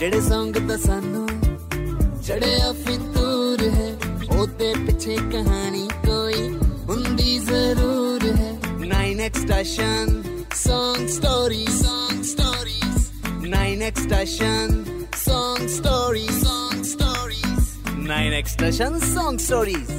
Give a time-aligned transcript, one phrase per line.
[0.00, 1.26] ਜਿਹੜੇ ਸੰਗ ਤਾਂ ਸਾਨੂੰ
[2.26, 3.92] ਚੜਿਆ ਫਿਤੂਰ ਹੈ
[4.30, 6.48] ਉਹਦੇ ਪਿੱਛੇ ਕਹਾਣੀ ਕੋਈ
[6.88, 8.52] ਹੁੰਦੀ ਜ਼ਰੂਰ ਹੈ
[8.86, 10.10] 9x station
[10.58, 13.06] song stories song stories
[13.46, 14.74] 9x station
[15.22, 17.72] song stories song stories
[18.06, 19.92] 9x station song stories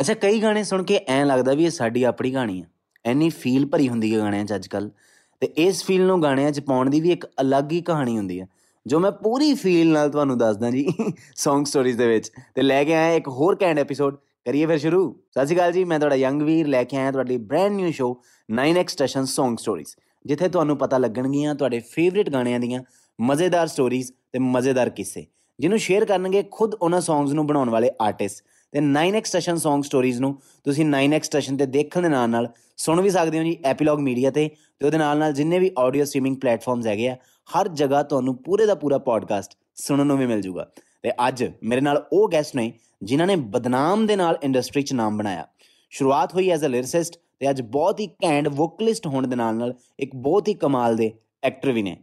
[0.00, 2.64] ਅੱਛਾ ਕਈ ਗਾਣੇ ਸੁਣ ਕੇ ਐਂ ਲੱਗਦਾ ਵੀ ਇਹ ਸਾਡੀ ਆਪਣੀ ਕਹਾਣੀ ਆ
[3.04, 4.90] ਐਨੀ ਫੀਲ ਭਰੀ ਹੁੰਦੀ ਹੈ ਗਾਣਿਆਂ 'ਚ ਅੱਜਕੱਲ
[5.39, 8.47] ਤੇ ਇਸ ਫੀਲ ਨੂੰ ਗਾਣਿਆਂ 'ਚ ਪਾਉਣ ਦੀ ਵੀ ਇੱਕ ਅਲੱਗ ਹੀ ਕਹਾਣੀ ਹੁੰਦੀ ਹੈ
[8.87, 10.87] ਜੋ ਮੈਂ ਪੂਰੀ ਫੀਲ ਨਾਲ ਤੁਹਾਨੂੰ ਦੱਸਦਾ ਜੀ
[11.45, 15.15] Song Stories ਦੇ ਵਿੱਚ। ਤੇ ਲੈ ਕੇ ਆਇਆ ਇੱਕ ਹੋਰ ਕੈਂਡ ਐਪੀਸੋਡ ਕਰੀਏ ਫਿਰ ਸ਼ੁਰੂ।
[15.31, 18.21] ਸਤਿ ਸ਼੍ਰੀ ਅਕਾਲ ਜੀ, ਮੈਂ ਤੁਹਾਡਾ ਯੰਗ ਵੀਰ ਲੈ ਕੇ ਆਇਆ ਤੁਹਾਡੀ brand new show
[18.49, 22.83] 9x station Song Stories ਜਿੱਥੇ ਤੁਹਾਨੂੰ ਪਤਾ ਲੱਗਣਗੀਆਂ ਤੁਹਾਡੇ ਫੇਵਰਿਟ ਗਾਣਿਆਂ ਦੀਆਂ
[23.21, 25.25] ਮਜ਼ੇਦਾਰ ਸਟੋਰੀਜ਼ ਤੇ ਮਜ਼ੇਦਾਰ ਕਿੱਸੇ,
[25.59, 30.19] ਜਿਹਨੂੰ ਸ਼ੇਅਰ ਕਰਨਗੇ ਖੁਦ ਉਹਨਾਂ ਸੌਂਗਸ ਨੂੰ ਬਣਾਉਣ ਵਾਲੇ ਆਰਟਿਸਟ ਤੇ 9x ਸਟੇਸ਼ਨ Song Stories
[30.19, 33.99] ਨੂੰ ਤੁਸੀਂ 9x ਸਟੇਸ਼ਨ ਤੇ ਦੇਖਣ ਦੇ ਨਾਲ ਨਾਲ ਸੁਣ ਵੀ ਸਕਦੇ ਹੋ ਜੀ ਐਪੀਲੌਗ
[33.99, 37.17] ਮੀਡੀਆ ਤੇ ਤੇ ਉਹਦੇ ਨਾਲ ਨਾਲ ਜਿੰਨੇ ਵੀ ਆਡੀਓ ਸਟ੍ਰੀਮਿੰਗ ਪਲੇਟਫਾਰਮਸ ਹੈਗੇ ਆ,
[37.57, 40.71] ਹਰ ਜਗ੍ਹਾ ਤੁਹਾਨੂੰ ਪੂਰੇ ਦਾ ਪੂਰਾ ਪੋਡਕਾਸਟ ਸੁਣਨ ਨੂੰ ਵੀ ਮਿਲ ਜੂਗਾ।
[41.01, 45.17] ਤੇ ਅੱਜ ਮੇਰੇ ਨਾਲ ਉਹ ਗੈਸਟ ਨੇ ਜਿਨ੍ਹਾਂ ਨੇ ਬਦਨਾਮ ਦੇ ਨਾਲ ਇੰਡਸਟਰੀ 'ਚ ਨਾਮ
[45.17, 45.47] ਬਣਾਇਆ।
[45.89, 49.73] ਸ਼ੁਰੂਆਤ ਹੋਈ ਐਜ਼ ਅ ਲਿਰਿਸਿਸਟ ਤੇ ਅੱਜ ਬਹੁਤ ਹੀ ਕੈਂਡ ਵੋਕਲਿਸਟ ਹੋਣ ਦੇ ਨਾਲ ਨਾਲ
[49.99, 51.11] ਇੱਕ ਬਹੁਤ ਹੀ ਕਮਾਲ ਦੇ
[51.43, 51.97] ਐਕਟਰ ਵੀ ਨੇ।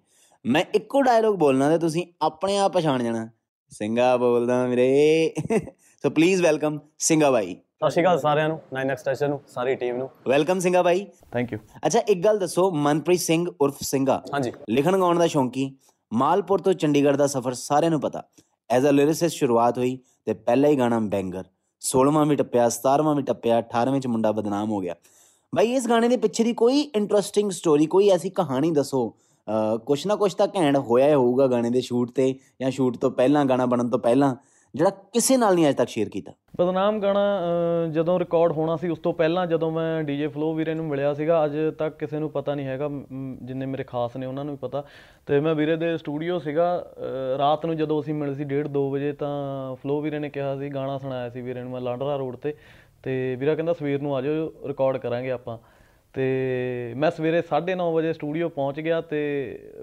[0.47, 3.29] ਮੈਂ ਇੱਕੋ ਡਾਇਲੋਗ ਬੋਲਣਾ ਤੇ ਤੁਸੀਂ ਆਪਣੇ ਆਪ ਪਛਾਣ ਜਾਣਾ।
[3.71, 5.35] ਸਿੰਘਾ ਬੋਲਦਾ ਵੀਰੇ।
[6.05, 9.97] ਸੋ ਪਲੀਜ਼ ਵੈਲਕਮ ਸਿੰਘਾ ਬਾਈ ਸਤਿ ਸ਼੍ਰੀ ਅਕਾਲ ਸਾਰਿਆਂ ਨੂੰ 9x ਸਟੇਸ਼ਨ ਨੂੰ ਸਾਰੀ ਟੀਮ
[9.97, 14.53] ਨੂੰ। ਵੈਲਕਮ ਸਿੰਘਾ ਬਾਈ ਥੈਂਕ ਯੂ ਅੱਛਾ ਇੱਕ ਗੱਲ ਦੱਸੋ ਮਨਪ੍ਰੀਤ ਸਿੰਘ ਉਰਫ ਸਿੰਘਾ ਹਾਂਜੀ।
[14.71, 15.71] ਲਿਖਣ ਗਾਉਣ ਦਾ ਸ਼ੌਂਕੀ।
[16.13, 18.23] ਮਾਲਪੁਰ ਤੋਂ ਚੰਡੀਗੜ੍ਹ ਦਾ ਸਫ਼ਰ ਸਾਰਿਆਂ ਨੂੰ ਪਤਾ।
[18.71, 21.45] ਐਜ਼ ਅ ਲਿਰਿਸਿਸਟ ਸ਼ੁਰੂਆਤ ਹੋਈ ਤੇ ਪਹਿਲਾ ਹੀ ਗਾਣਾ ਬੈਂਗਰ
[21.83, 24.95] 16ਵਾਂ ਵੀ ਟੱਪਿਆ 17ਵਾਂ ਵੀ ਟੱਪਿਆ 18ਵੇਂ ਚ ਮੁੰਡਾ ਬਦਨਾਮ ਹੋ ਗਿਆ।
[25.53, 29.09] ਬਾਈ ਇਸ ਗਾਣੇ ਦੇ ਪਿੱਛੇ ਦੀ ਕੋਈ ਇੰਟਰਸਟਿੰਗ ਸਟੋਰੀ ਕੋਈ ਐਸੀ ਕਹਾਣੀ ਦੱਸੋ?
[29.87, 33.11] ਕੁਛ ਨਾ ਕੁਛ ਤਾਂ ਘੈਂਟ ਹੋਇਆ ਹੀ ਹੋਊਗਾ ਗਾਣੇ ਦੇ ਸ਼ੂਟ ਤੇ ਜਾਂ ਸ਼ੂਟ ਤੋਂ
[33.11, 34.35] ਪਹਿਲਾਂ ਗਾਣਾ ਬਣਨ ਤੋਂ ਪਹਿਲਾਂ।
[34.75, 38.89] ਜਿਹੜਾ ਕਿਸੇ ਨਾਲ ਨਹੀਂ ਅਜੇ ਤੱਕ ਸ਼ੇਅਰ ਕੀਤਾ। ਬਦਨਾਮ ਗਾਣਾ ਅਹ, ਜਦੋਂ ਰਿਕਾਰਡ ਹੋਣਾ ਸੀ
[38.89, 42.31] ਉਸ ਤੋਂ ਪਹਿਲਾਂ ਜਦੋਂ ਮੈਂ ਡੀਜੇ ਫਲੋ ਵੀਰੇ ਨੂੰ ਮਿਲਿਆ ਸੀਗਾ ਅੱਜ ਤੱਕ ਕਿਸੇ ਨੂੰ
[42.31, 44.85] ਪਤਾ ਨਹੀਂ ਹੈਗਾ ਮ, ਜਿੰਨੇ ਮੇਰੇ ਖਾਸ ਨੇ ਉਹਨਾਂ ਨੂੰ ਵੀ ਪਤਾ।
[45.27, 48.91] ਤੇ ਮੈਂ ਵੀਰੇ ਦੇ ਸਟੂਡੀਓ ਸੀਗਾ ਅਹ, ਰਾਤ ਨੂੰ ਜਦੋਂ ਅਸੀਂ ਮਿਲੇ ਸੀ 1:30 2
[48.91, 52.37] ਵਜੇ ਤਾਂ ਫਲੋ ਵੀਰੇ ਨੇ ਕਿਹਾ ਸੀ ਗਾਣਾ ਸੁਣਾਇਆ ਸੀ ਵੀਰੇ ਨੂੰ ਮੈਂ ਲਾਂਡਰਾ ਰੋਡ
[52.37, 52.55] ਤੇ।
[53.03, 55.59] ਤੇ ਵੀਰਾ ਕਹਿੰਦਾ ਸਵੇਰ ਨੂੰ ਆ ਜਾਓ ਰਿਕਾਰਡ ਕਰਾਂਗੇ ਆਪਾਂ।
[56.17, 59.19] ਤੇ ਮੈਂ ਸਵੇਰੇ 9:30 ਵਜੇ ਸਟੂਡੀਓ ਪਹੁੰਚ ਗਿਆ ਤੇ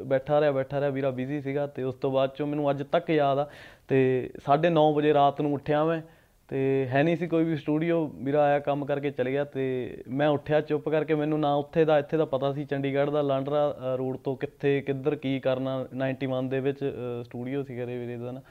[0.05, 3.09] ਬੈਠਾ ਰਿਹਾ ਬੈਠਾ ਰਿਹਾ, ਵੀਰਾ ਬਿਜ਼ੀ ਸੀਗਾ ਤੇ ਉਸ ਤੋਂ ਬਾਅਦ ਚੋਂ ਮੈਨੂੰ ਅੱਜ ਤੱਕ
[3.09, 3.49] ਯਾਦ ਆ
[3.87, 3.99] ਤੇ
[4.41, 6.01] 9:30 ਵਜੇ ਰਾਤ ਨੂੰ ਉੱਠਿਆ ਮੈਂ
[6.49, 6.57] ਤੇ
[6.89, 9.63] ਹੈ ਨਹੀਂ ਸੀ ਕੋਈ ਵੀ ਸਟੂਡੀਓ, ਵੀਰਾ ਆਇਆ ਕੰਮ ਕਰਕੇ ਚਲੇ ਗਿਆ ਤੇ
[10.09, 13.95] ਮੈਂ ਉੱਠਿਆ ਚੁੱਪ ਕਰਕੇ ਮੈਨੂੰ ਨਾ ਉੱਥੇ ਦਾ, ਇੱਥੇ ਦਾ ਪਤਾ ਸੀ ਚੰਡੀਗੜ੍ਹ ਦਾ ਲਾਂਡਰਾ
[13.97, 16.83] ਰੋਡ ਤੋਂ ਕਿੱਥੇ, ਕਿੱਧਰ ਕੀ ਕਰਨਾ 91 ਦੇ ਵਿੱਚ
[17.25, 18.41] ਸਟੂਡੀਓ ਸੀ ਕਰੇ ਵੀਰੇ ਦਾ ਨਾ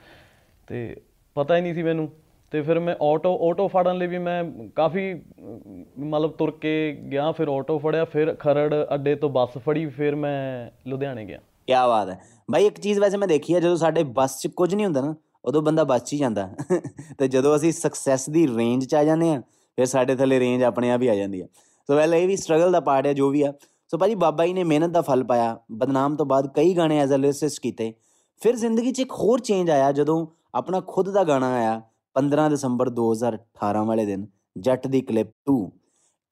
[0.68, 0.94] ਤੇ
[1.36, 2.10] ਪਤਾ ਹੀ ਨਹੀਂ ਸੀ ਮੈਨੂੰ
[2.52, 4.44] ਤੇ ਫਿਰ ਮੈਂ ਆਟੋ ਆਟੋ ਫੜਨ ਲਈ ਵੀ ਮੈਂ
[4.76, 6.72] ਕਾਫੀ ਅਮ, ਮਤਲਬ ਤੁਰ ਕੇ
[7.12, 11.72] ਗਿਆ ਫਿਰ ਆਟੋ ਫੜਿਆ ਫਿਰ ਖਰੜ ਅੱਡੇ ਤੋਂ ਬੱਸ ਫੜੀ ਫਿਰ ਮੈਂ ਲੁਧਿਆਣੇ ਗਿਆ। ਕੀ
[11.88, 12.18] ਬਾਤ ਹੈ।
[12.50, 15.14] ਬਾਈ ਇੱਕ ਚੀਜ਼ ਵੈਸੇ ਮੈਂ ਦੇਖੀ ਹੈ ਜਦੋਂ ਸਾਡੇ ਬੱਸ 'ਚ ਕੁਝ ਨਹੀਂ ਹੁੰਦਾ ਨਾ
[15.44, 16.48] ਉਦੋਂ ਬੰਦਾ ਬੱਸ 'ਚ ਹੀ ਜਾਂਦਾ।
[17.18, 19.40] ਤੇ ਜਦੋਂ ਅਸੀਂ ਸਕਸੈਸ ਦੀ ਰੇਂਜ 'ਚ ਆ ਜਾਂਦੇ ਆ
[19.78, 21.46] ਫਿਰ ਸਾਡੇ ਥੱਲੇ ਰੇਂਜ ਆਪਣੇ ਆਪ ਹੀ ਆ ਜਾਂਦੀ ਹੈ
[21.88, 23.52] ਸੋ ਵੈਲ ਇਹ ਵੀ ਸਟਰਗਲ ਦਾ ਪਾਰਟ ਹੈ ਜੋ ਵੀ ਆ।
[23.88, 27.12] ਸੋ ਭਾਜੀ ਬਾਬਾ ਜੀ ਨੇ ਮਿਹਨਤ ਦਾ ਫਲ ਪਾਇਆ ਬਦਨਾਮ ਤੋਂ ਬਾਅਦ ਕਈ ਗਾਣੇ ਐਜ਼
[27.14, 27.92] ਅ ਲਿਰਿਸਟ ਕੀਤੇ।
[28.40, 31.80] ਫਿਰ ਜ਼ਿੰਦਗੀ 'ਚ ਇੱਕ ਹੋਰ ਚੇਂਜ ਆਇਆ ਜਦੋਂ ਆਪਣਾ ਖੁਦ ਦਾ ਗਾਣਾ ਆਇਆ
[32.16, 34.26] 15 ਦਸੰਬਰ 2018 ਵਾਲੇ ਦਿਨ
[34.58, 35.56] ਜੱਟ ਦੀ ਕਲਿੱਪ 2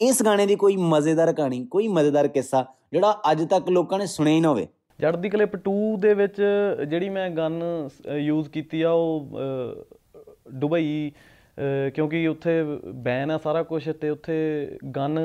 [0.00, 4.34] ਇਸ ਗਾਣੇ ਦੀ ਕੋਈ ਮਜ਼ੇਦਾਰ ਕਹਾਣੀ ਕੋਈ ਮਜ਼ੇਦਾਰ ਕਿੱਸਾ ਜਿਹੜਾ ਅੱਜ ਤੱਕ ਲੋਕਾਂ ਨੇ ਸੁਣਿਆ
[4.34, 4.66] ਹੀ ਨਾ ਹੋਵੇ।
[5.00, 6.42] ਜੜ ਦੀ ਕਲਿੱਪ 2 ਦੇ ਵਿੱਚ
[6.88, 7.62] ਜਿਹੜੀ ਮੈਂ ਗਨ
[8.16, 9.84] ਯੂਜ਼ ਕੀਤੀ ਆ ਉਹ ਅਹ,
[10.52, 12.62] ਦੁਬਈ ਅਹ, ਕਿਉਂਕਿ ਉੱਥੇ
[12.94, 14.34] ਬੈਨ ਆ ਸਾਰਾ ਕੁਝ ਤੇ ਉੱਥੇ
[14.96, 15.18] ਗਨ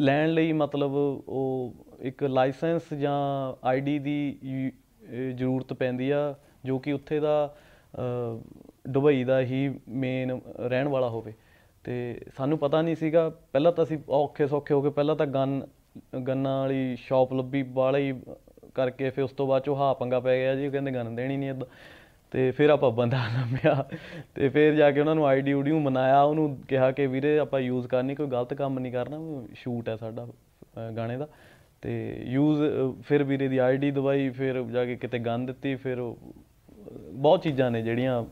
[0.00, 0.92] ਲੈਣ ਲਈ ਮਤਲਬ
[1.28, 7.54] ਉਹ ਇੱਕ ਲਾਇਸੈਂਸ ਜਾਂ ਆਈਡੀ ਦੀ ਯੂ- ਅਹ, ਜ਼ਰੂਰਤ ਪੈਂਦੀ ਆ ਜੋ ਕਿ ਉੱਥੇ ਦਾ
[7.94, 8.40] ਅਹ,
[8.88, 11.32] ਦੁਬਈ ਦਾ ਹੀ ਮੇਨ ਰਹਿਣ ਵਾਲਾ ਹੋਵੇ।
[11.84, 15.60] ਤੇ ਸਾਨੂੰ ਪਤਾ ਨਹੀਂ ਸੀਗਾ ਪਹਿਲਾਂ ਤਾਂ ਅਸੀਂ ਔਖੇ ਸੌਖੇ ਹੋ ਕੇ ਪਹਿਲਾਂ ਤਾਂ ਗਨ
[16.28, 18.12] ਗੰਨਾਂ ਵਾਲੀ ਸ਼ਾਪ ਲੱਭੀ ਬਾਹਲੀ
[18.74, 21.36] ਕਰਕੇ ਫਿਰ ਉਸ ਤੋਂ ਬਾਅਦ ਚੋਂ ਹਾ ਪੰਗਾ ਪੈ ਗਿਆ ਜੀ ਉਹ ਕਹਿੰਦੇ ਗਨ ਦੇਣੀ
[21.36, 21.66] ਨਹੀਂ ਏਦਾਂ
[22.30, 23.84] ਤੇ ਫਿਰ ਆਪਾਂ ਬੰਦਾ ਲੱਭਿਆ
[24.34, 27.60] ਤੇ ਫਿਰ ਜਾ ਕੇ ਉਹਨਾਂ ਨੂੰ ਆਈਡੀ ਊਡੀ ਨੂੰ ਮਨਾਇਆ ਉਹਨੂੰ ਕਿਹਾ ਕਿ ਵੀਰੇ ਆਪਾਂ
[27.60, 29.16] ਯੂਜ਼ ਕਰਨੀ ਕੋਈ ਗਲਤ ਕੰਮ ਨਹੀਂ ਕਰਨਾ
[29.54, 31.28] ਸ਼ੂਟ ਹੈ ਸਾਡਾ ਅਹ ਗਾਣੇ ਦਾ।
[31.82, 31.92] ਤੇ
[32.24, 32.62] ਯੂਜ਼
[33.02, 36.16] ਫਿਰ ਵੀਰੇ ਦੀ ਆਈਡੀ ਦਵਾਈ ਫਿਰ ਜਾ ਕੇ ਕਿਤੇ ਗਨ ਦਿੱਤੀ ਫਿਰ ਉਹ,
[37.12, 38.24] ਬਹੁਤ ਚੀਜ਼ਾਂ ਨੇ ਜਿਹੜੀਆਂ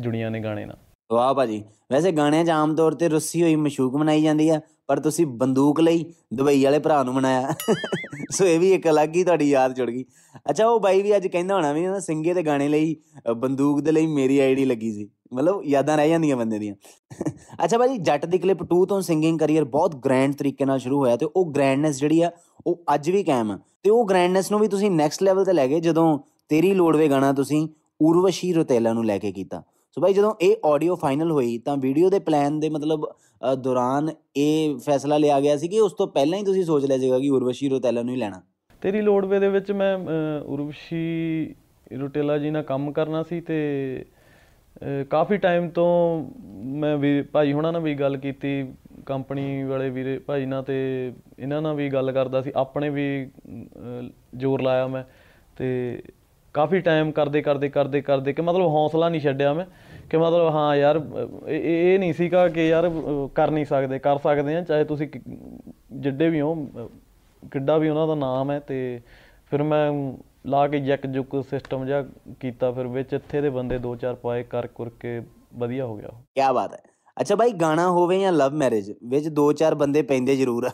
[0.00, 0.76] ਜੁੜੀਆਂ ਨੇ ਗਾਣੇ ਨਾਲ।
[1.12, 1.62] ਵਾਹ ਭਾਜੀ
[1.92, 5.80] ਵੈਸੇ ਗਾਣਿਆਂ 'ਚ ਆਮ ਤੌਰ ਤੇ ਰੁੱਸੀ ਹੋਈ ਮਸ਼ੂਕ ਮਨਾਈ ਜਾਂਦੀ ਆ ਪਰ ਤੁਸੀਂ ਬੰਦੂਕ
[5.80, 6.04] ਲਈ
[6.34, 7.54] ਦੁਬਈ ਵਾਲੇ ਭਰਾ ਨੂੰ ਮਨਾਇਆ।
[8.30, 10.04] ਸੋ ਇਹ ਵੀ ਇੱਕ ਅਲੱਗ ਹੀ ਤੁਹਾਡੀ ਯਾਦ ਜੁੜ ਗਈ।
[10.50, 12.96] ਅੱਛਾ ਉਹ ਬਾਈ ਵੀ ਅੱਜ ਕਹਿੰਦਾ ਹੋਣਾ ਵੀ ਨਾ ਸਿੰਗੇ ਦੇ ਗਾਣੇ ਲਈ
[13.28, 16.74] ਅ, ਬੰਦੂਕ ਦੇ ਲਈ ਮੇਰੀ ਆਈਡੀ ਲੱਗੀ ਸੀ। ਮਤਲਬ ਯਾਦਾਂ ਰਹਿ ਜਾਂਦੀਆਂ ਬੰਦੇ ਦੀਆਂ।
[17.64, 21.16] ਅੱਛਾ ਭਾਜੀ ਜੱਟ ਦੀ ਕਲਿੱਪ 2 ਤੋਂ ਸਿੰਗਿੰਗ ਕੈਰੀਅਰ ਬਹੁਤ ਗ੍ਰੈਂਡ ਤਰੀਕੇ ਨਾਲ ਸ਼ੁਰੂ ਹੋਇਆ
[21.16, 22.30] ਤੇ ਉਹ ਗ੍ਰੈਂਡਨੈਸ ਜਿਹੜੀ ਆ
[22.66, 25.68] ਉਹ ਅੱਜ ਵੀ ਕਾਇਮ ਆ। ਤੇ ਉਹ ਗ੍ਰੈਂਡਨੈਸ ਨੂੰ ਵੀ ਤੁਸੀਂ ਨੈਕਸਟ ਲੈਵਲ ਤੇ ਲੈ
[25.68, 26.18] ਗਏ ਜਦੋਂ
[26.48, 27.68] ਤੇਰੀ ਲੋੜਵੇ ਗਾਣਾ ਤੁਸੀਂ
[28.00, 29.62] ਉਰਵਸ਼ੀ ਰੋਤੇਲਾ ਨੂੰ ਲੈ ਕੇ ਕੀਤਾ।
[29.96, 34.08] ਸੋ ਭਾਈ ਜਦੋਂ ਇਹ ਆਡੀਓ ਫਾਈਨਲ ਹੋਈ ਤਾਂ ਵੀਡੀਓ ਦੇ ਪਲਾਨ ਦੇ ਮਤਲਬ ਅ, ਦੌਰਾਨ
[34.36, 37.28] ਇਹ ਫੈਸਲਾ ਲਿਆ ਗਿਆ ਸੀ ਕਿ ਉਸ ਤੋਂ ਪਹਿਲਾਂ ਹੀ ਤੁਸੀਂ ਸੋਚ ਲਿਆ ਸੀਗਾ ਕਿ
[37.30, 38.40] ਉਰਵਸ਼ੀ ਰੋਤੇਲਾ ਨੂੰ ਹੀ ਲੈਣਾ।
[38.82, 41.54] ਤੇਰੀ ਲੋੜਵੇ ਦੇ ਵਿੱਚ ਮੈਂ ਅਹ, ਉਰਵਸ਼ੀ
[41.98, 43.58] ਰੁਟੇਲਾ ਜੀ ਨਾਲ ਕੰਮ ਕਰਨਾ ਸੀ ਤੇ
[44.82, 45.88] ਅਹ, ਕਾਫੀ ਟਾਈਮ ਤੋਂ
[46.76, 48.72] ਮੈਂ ਵੀ ਭਾਈ ਹੁਣਾਂ ਨਾਲ ਵੀ ਗੱਲ ਕੀਤੀ
[49.06, 50.76] ਕੰਪਨੀ ਵਾਲੇ ਵੀਰੇ ਭਾਈ ਨਾਲ ਤੇ
[51.38, 53.30] ਇਹਨਾਂ ਨਾਲ ਵੀ ਗੱਲ ਕਰਦਾ ਸੀ ਆਪਣੇ ਵੀ
[54.36, 55.04] ਜ਼ੋਰ ਲਾਇਆ ਮੈਂ
[55.56, 56.02] ਤੇ
[56.54, 59.64] ਕਾਫੀ ਟਾਈਮ ਕਰਦੇ ਕਰਦੇ ਕਰਦੇ ਕਰਦੇ ਕਿ ਮਤਲਬ ਹੌਸਲਾ ਨਹੀਂ ਛੱਡਿਆ ਮੈਂ,
[60.10, 63.64] ਕਿ ਮਤਲਬ ਹਾਂ ਯਾਰ ਅਹ ਇਹ ਇਹ ਇਹ ਨਹੀਂ ਸੀਗਾ ਕਿ ਯਾਰ, ਅਹ, ਕਰ ਨਹੀਂ
[63.64, 65.22] ਸਕਦੇ, ਕਰ ਸਕਦੇ ਆ ਚਾਹੇ ਤੁਸੀਂ ਕਿ-
[65.92, 69.00] ਜਿੱਡੇ ਵੀ ਹੋ, ਅਹ, ਕਿੱਡਾ ਵੀ ਉਹਨਾਂ ਦਾ ਨਾਮ ਹੈ ਤੇ
[69.50, 70.12] ਫਿਰ ਮੈਂ
[70.46, 72.04] ਲਾ ਕੇ ਜੈਕ ਜੁਕ ਸਿਸਟਮ ਜਿਹਾ
[72.40, 75.22] ਕੀਤਾ, ਫਿਰ ਵਿੱਚ ਇੱਥੇ ਦੇ ਬੰਦੇ ਦੋ ਚਾਰ ਪਾਏ, ਕਰ ਕਰ ਕੇ
[75.54, 76.78] ਵਧੀਆ ਹੋ ਗਿਆ ਉਹ। ਕੀ ਬਾਤ ਹੈ
[77.20, 80.70] ਅੱਛਾ ਬਾਈ, ਗਾਣਾ ਹੋਵੇ ਜਾਂ ਲਵ ਮੈਰਿਜ ਵਿੱਚ ਦੋ ਚਾਰ ਬੰਦੇ ਪੈਂਦੇ ਜ਼ਰੂਰ ਆ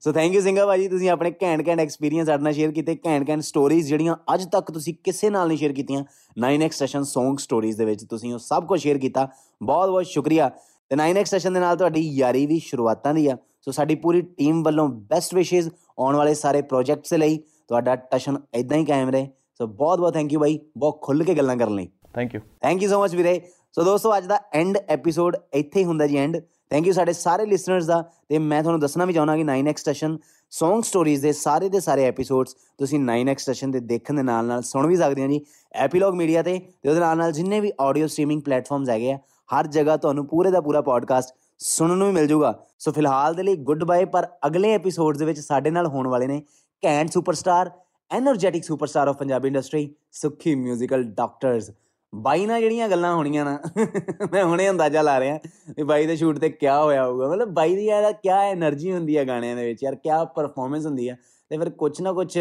[0.00, 3.30] ਸੋ ਥੈਂਕ ਯੂ ਸਿੰਘਾ ਭਾਜੀ ਤੁਸੀਂ ਆਪਣੇ ਘੈਂਟ ਘੈਂਟ ਐਕਸਪੀਰੀਅੰਸ ਸਾਡੇ ਨਾਲ ਸ਼ੇਅਰ ਕੀਤੇ ਘੈਂਟ
[3.30, 6.04] ਘੈਂਟ ਸਟੋਰੀਜ਼ ਜਿਹੜੀਆਂ ਅੱਜ ਤੱਕ ਤੁਸੀਂ ਕਿਸੇ ਨਾਲ ਨਹੀਂ ਸ਼ੇਅਰ ਕੀਤੀਆਂ।
[6.44, 9.28] 9x ਸੈਸ਼ਨ Song ਸਟੋਰੀਜ਼ ਦੇ ਵਿੱਚ ਤੁਸੀਂ ਉਹ ਸਭ ਕੁਝ ਸ਼ੇਅਰ ਕੀਤਾ।
[9.62, 10.50] ਬਹੁਤ ਬਹੁਤ ਸ਼ੁਕਰੀਆ।
[10.88, 14.62] ਤੇ 9x ਸੈਸ਼ਨ ਦੇ ਨਾਲ ਤੁਹਾਡੀ ਯਾਰੀ ਵੀ ਸ਼ੁਰੂਆਤਾਂ ਦੀ ਆ। ਸੋ ਸਾਡੀ ਪੂਰੀ ਟੀਮ
[14.62, 15.68] ਵੱਲੋਂ ਬੈਸਟ ਵਿਸ਼ੇਸ
[15.98, 19.28] ਆਉਣ ਵਾਲੇ ਸਾਰੇ ਪ੍ਰੋਜੈਕਟਸ ਲਈ। ਤੁਹਾਡਾ ਟਸ਼ਨ ਇਦਾਂ ਹੀ ਕਾਇਮ ਰਹੇ।
[19.58, 22.82] ਸੋ ਬਹੁਤ ਬਹੁਤ ਥੈਂਕ ਯੂ ਬਾਈ ਬਹੁਤ ਖੁੱਲ ਕੇ ਗੱਲਾਂ ਕਰਨ ਲਈ। Thank you thank
[22.82, 23.40] you so much ਵੀਰੇ।
[23.72, 26.36] ਸੋ ਦੋਸਤੋ ਅੱਜ ਦਾ ਐਂਡ ਐਪੀਸੋਡ ਇੱਥੇ ਹੀ ਹੁੰਦਾ ਜੀ ਐਂਡ
[26.70, 30.18] ਥੈਂਕ ਯੂ ਸਾਡੇ ਸਾਰੇ ਲਿਸਨਰਸ ਦਾ ਤੇ ਮੈਂ ਤੁਹਾਨੂੰ ਦੱਸਣਾ ਵੀ ਚਾਹੁੰਦਾ ਕਿ 9x ਸਟੇਸ਼ਨ
[30.52, 34.62] Song ਸਟੋਰੀਜ਼ ਦੇ ਸਾਰੇ ਦੇ ਸਾਰੇ ਐਪੀਸੋਡਸ ਤੁਸੀਂ 9x ਸਟੇਸ਼ਨ ਦੇ ਦੇਖਣ ਦੇ ਨਾਲ ਨਾਲ
[34.62, 35.40] ਸੁਣ ਵੀ ਸਕਦੇ ਹੋ ਜੀ
[35.72, 39.18] ਐਪੀਲੌਗ ਮੀਡੀਆ ਤੇ ਤੇ ਉਹਦੇ ਨਾਲ ਨਾਲ ਜਿੰਨੇ ਵੀ ਆਡੀਓ ਸਟ੍ਰੀਮਿੰਗ ਪਲੇਟਫਾਰਮਸ ਹੈਗੇ ਆ,
[39.50, 43.42] ਹਰ ਜਗ੍ਹਾ ਤੁਹਾਨੂੰ ਪੂਰੇ ਦਾ ਪੂਰਾ ਪੋਡਕਾਸਟ ਸੁਣਨ ਨੂੰ ਵੀ ਮਿਲ ਜਾਊਗਾ ਸੋ ਫਿਲਹਾਲ ਦੇ
[43.42, 46.42] ਲਈ ਗੁੱਡ ਬਾਏ ਪਰ ਅਗਲੇ ਐਪੀਸੋਡਸ ਦੇ ਵਿੱਚ ਸਾਡੇ ਨਾਲ ਹੋਣ ਵਾਲੇ ਨੇ
[46.82, 47.70] cantt superstar
[48.10, 51.70] energetic superstar of Punjabi industry Sukhe musical doctors
[52.14, 53.58] ਬਾਈ ਨਾਲ ਜਿਹੜੀਆਂ ਗੱਲਾਂ ਹੋਣੀਆਂ ਨਾ,
[54.32, 55.38] ਮੈਂ ਹੁਣੇ ਅੰਦਾਜ਼ਾ ਲਾ ਰਿਹਾ।
[55.78, 59.16] ਵੀ ਬਾਈ ਦੇ ਸ਼ੂਟ ਤੇ ਕੀ ਹੋਇਆ ਹੋਊਗਾ। ਮਤਲਬ ਬਾਈ ਦੀ ਯਾਰ ਕੀ એનર્ਜੀ ਹੁੰਦੀ
[59.18, 61.16] ਹੈ ਗਾਣਿਆਂ ਦੇ ਵਿੱਚ ਯਾਰ ਕੀ ਪਰਫਾਰਮੈਂਸ ਹੁੰਦੀ ਹੈ
[61.50, 62.38] ਤੇ ਫਿਰ ਕੁਝ ਨਾ ਕੁਝ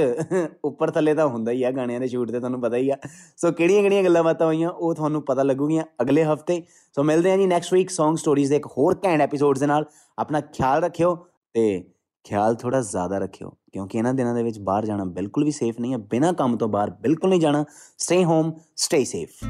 [0.66, 2.96] ਉੱਪਰ ਥੱਲੇ ਤਾਂ ਹੁੰਦਾ ਹੀ ਆ ਗਾਣਿਆਂ ਦੇ ਸ਼ੂਟ ਤੇ, ਤੁਹਾਨੂੰ ਪਤਾ ਹੀ ਆ।
[3.38, 6.62] ਸੋ ਕਿਹੜੀਆਂ ਕਿਹੜੀਆਂ ਗੱਲਾਂ ਬਾਤਾਂ ਹੋਈਆਂ, ਉਹ ਤੁਹਾਨੂੰ ਪਤਾ ਲੱਗੂਗੀਆਂ ਅਗਲੇ ਹਫ਼ਤੇ।
[6.96, 9.86] ਸੋ ਮਿਲਦੇ ਹਾਂ ਜੀ ਨੈਕਸਟ ਵੀਕ Song Stories ਦੇ ਇੱਕ ਹੋਰ ਘੈਂਟ ਐਪੀਸੋਡਸ ਦੇ ਨਾਲ।
[10.18, 11.16] ਆਪਣਾ ਖਿਆਲ ਰੱਖਿਓ
[11.54, 11.84] ਤੇ
[12.26, 15.94] ਖਿਆਲ ਥੋੜਾ ਜ਼ਿਆਦਾ ਰੱਖਿਓ, ਕਿਉਂਕਿ ਇਹਨਾਂ ਦਿਨਾਂ ਦੇ ਵਿੱਚ ਬਾਹਰ ਜਾਣਾ ਬਿਲਕੁਲ ਵੀ ਸੇਫ ਨਹੀਂ
[15.94, 17.64] ਹੈ ਬਿਨਾਂ ਕੰਮ ਤੋਂ ਬਾਹਰ ਬਿਲਕੁਲ ਨਹੀਂ ਜਾਣਾ।
[17.98, 19.46] ਸਟੇ ਹੋਮ ਸਟੇ ਸੇਫ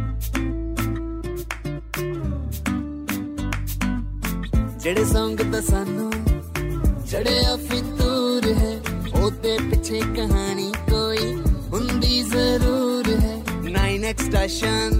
[4.87, 6.11] ਜਿਹੜੇ ਸੰਗ ਤਾਂ ਸਾਨੂੰ
[7.11, 8.69] ਚੜਿਆ ਫਿਤੂਰ ਹੈ
[9.21, 11.33] ਉਹਦੇ ਪਿੱਛੇ ਕਹਾਣੀ ਕੋਈ
[11.73, 13.35] ਹੁੰਦੀ ਜ਼ਰੂਰ ਹੈ
[13.65, 14.95] 9x station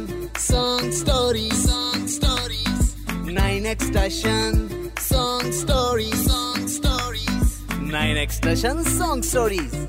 [0.47, 2.83] Song Stories Song Stories
[3.29, 4.59] 9x station
[5.05, 7.55] Song Stories Song Stories
[7.95, 9.79] 9x station Song Stories